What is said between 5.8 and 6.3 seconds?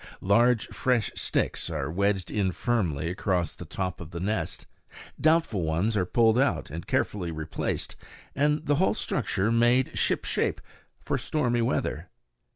are